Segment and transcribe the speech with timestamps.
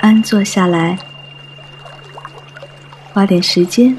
[0.00, 0.98] 安坐下来，
[3.12, 3.96] 花点时间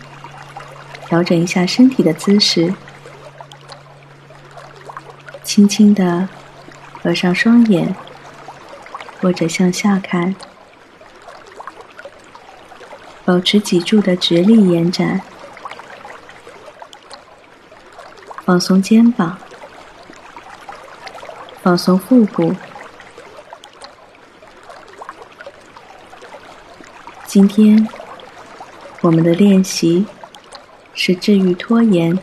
[1.05, 2.73] 调整一下身体的姿势，
[5.43, 6.29] 轻轻的
[7.01, 7.93] 合上双眼，
[9.19, 10.33] 或者向下看，
[13.25, 15.21] 保持脊柱的直立延展，
[18.45, 19.37] 放松肩膀，
[21.61, 22.55] 放松腹部。
[27.27, 27.85] 今天
[29.01, 30.05] 我们的练习
[30.93, 32.17] 是治愈拖延。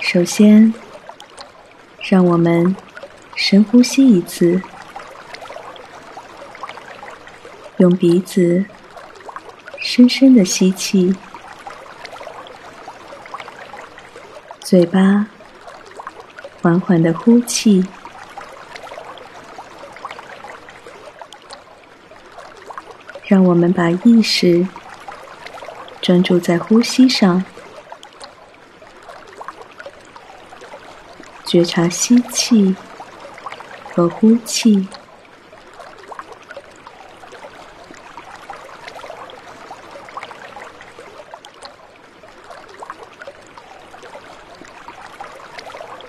[0.00, 0.72] 首先，
[2.00, 2.76] 让我们
[3.34, 4.62] 深呼吸一次，
[7.78, 8.64] 用鼻子
[9.80, 11.12] 深深的吸气，
[14.60, 15.26] 嘴巴
[16.62, 17.84] 缓缓的呼气。
[23.32, 24.68] 让我们把意识
[26.02, 27.42] 专注在呼吸上，
[31.46, 32.76] 觉察吸气
[33.94, 34.86] 和呼气。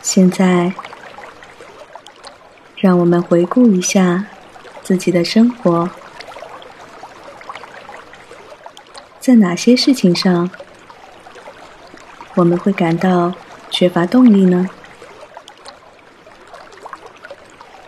[0.02, 0.74] 现在，
[2.76, 4.26] 让我们回顾一下
[4.82, 5.90] 自己的生活。
[9.24, 10.52] 在哪些事情上，
[12.36, 13.34] 我们会感到
[13.70, 14.70] 缺乏动力呢？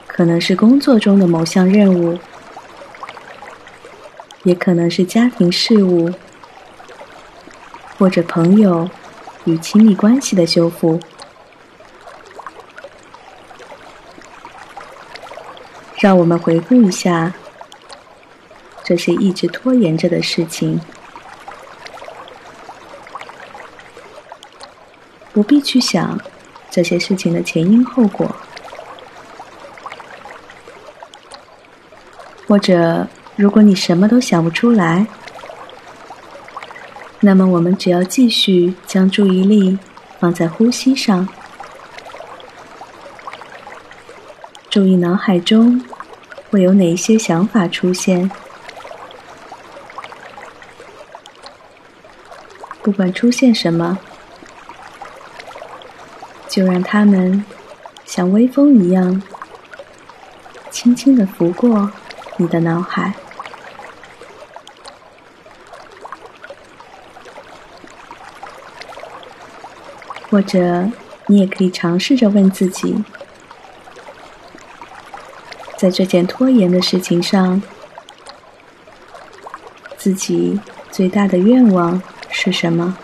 [0.08, 2.18] 可能是工作中的某项任务，
[4.44, 6.14] 也可能是家庭事务，
[7.98, 8.90] 或者朋友
[9.44, 11.02] 与亲密关系的修复。
[15.98, 17.34] 让我们回顾一下
[18.86, 20.80] 这些一直拖延着的事情。
[25.36, 26.18] 不必去想
[26.72, 28.34] 这些事情的前因后果，
[32.48, 35.06] 或者如果你什么都想不出来，
[37.20, 39.78] 那么我们只要继续将注意力
[40.22, 41.28] 放在呼吸上，
[44.70, 45.84] 注意脑海中
[46.50, 48.32] 会有哪一些想法出现，
[52.82, 54.00] 不管出现什么。
[56.56, 57.44] 就让它们
[58.06, 59.22] 像微风一样，
[60.72, 61.92] 轻轻的拂过
[62.38, 63.14] 你的脑海，
[70.30, 70.88] 或者
[71.26, 73.04] 你也可以尝试着问自己，
[75.76, 77.62] 在这件拖延的事情上，
[79.98, 80.58] 自己
[80.90, 82.98] 最大的愿望是什么？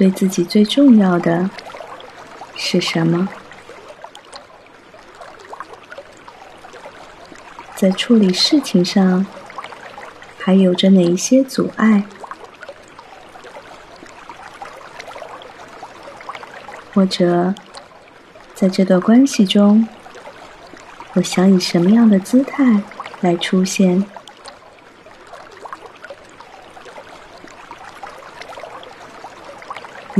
[0.00, 1.50] 对自己最重要的
[2.56, 3.28] 是什么？
[7.76, 9.26] 在处理事情上
[10.38, 12.04] 还有着哪一些阻碍？
[16.94, 17.54] 或者
[18.54, 19.86] 在这段关系中，
[21.12, 22.80] 我想以什么样的姿态
[23.20, 24.02] 来出现？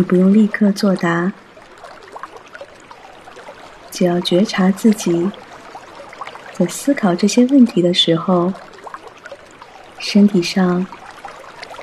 [0.01, 1.31] 你不用立刻作答，
[3.91, 5.31] 只要觉察自己
[6.55, 8.51] 在思考这些问题的时候，
[9.99, 10.87] 身体上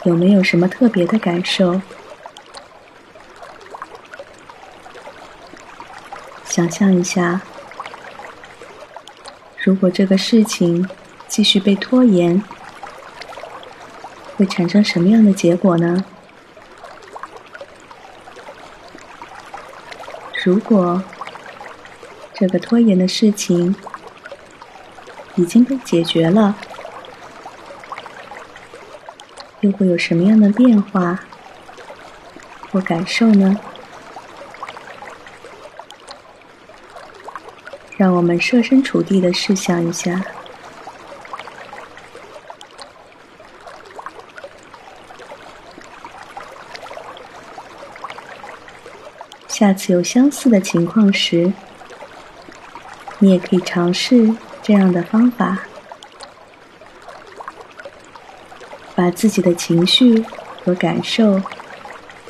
[0.06, 1.80] 有没有什么特别的感受？
[6.46, 7.42] 想象一下，
[9.64, 10.90] 如果这个事情
[11.28, 12.44] 继续被拖延，
[14.36, 16.04] 会产生什么样的结果呢？
[20.48, 21.04] 如果
[22.34, 23.76] 这个拖延的事情
[25.36, 26.56] 已经被解决了，
[29.60, 31.20] 又会有什么样的变化
[32.72, 33.60] 或感受呢？
[37.98, 40.24] 让我们设身处地的试想一下。
[49.48, 51.52] 下次有相似的情况时，
[53.20, 55.60] 你也可以尝试这样的方法，
[58.94, 60.24] 把自己的情绪
[60.64, 61.42] 和感受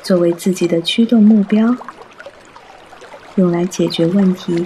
[0.01, 1.75] 作为自己的驱动目标，
[3.35, 4.65] 用来解决问题。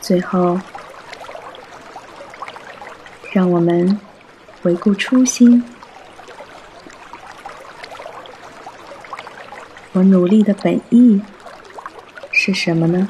[0.00, 0.58] 最后，
[3.32, 4.00] 让我们
[4.62, 5.62] 回顾初心。
[9.92, 11.20] 我努力的本意
[12.30, 13.08] 是什么呢？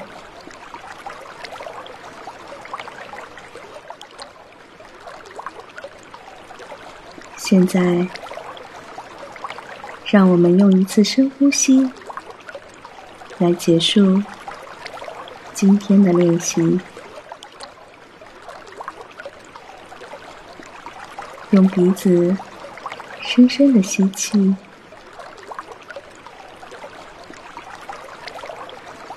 [7.36, 8.08] 现在，
[10.06, 11.90] 让我们用一次深呼吸
[13.38, 14.22] 来结束。
[15.52, 16.80] 今天的练习，
[21.50, 22.36] 用鼻子
[23.20, 24.56] 深深的吸气，